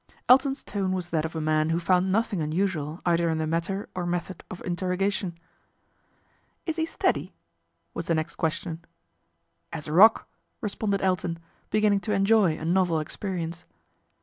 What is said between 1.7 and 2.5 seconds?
found nothing